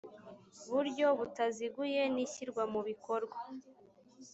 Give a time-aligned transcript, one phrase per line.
[0.71, 3.37] buryo butaziguye n ishyirwa mu bikorwa